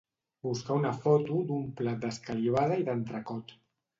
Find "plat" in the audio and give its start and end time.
1.81-2.01